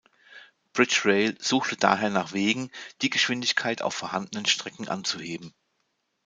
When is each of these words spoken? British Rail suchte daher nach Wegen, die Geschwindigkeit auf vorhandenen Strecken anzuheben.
British 0.73 1.05
Rail 1.05 1.37
suchte 1.39 1.77
daher 1.77 2.09
nach 2.09 2.33
Wegen, 2.33 2.71
die 3.03 3.11
Geschwindigkeit 3.11 3.83
auf 3.83 3.93
vorhandenen 3.93 4.47
Strecken 4.47 4.87
anzuheben. 4.87 5.53